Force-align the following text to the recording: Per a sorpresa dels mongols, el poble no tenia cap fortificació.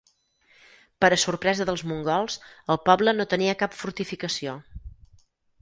Per 1.03 1.11
a 1.17 1.19
sorpresa 1.23 1.67
dels 1.71 1.83
mongols, 1.91 2.39
el 2.77 2.81
poble 2.89 3.15
no 3.19 3.29
tenia 3.35 3.55
cap 3.63 3.79
fortificació. 3.83 4.57